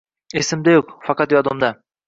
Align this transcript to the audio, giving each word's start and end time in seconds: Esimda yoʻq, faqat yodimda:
Esimda 0.41 0.73
yoʻq, 0.75 0.95
faqat 1.11 1.39
yodimda: 1.39 1.73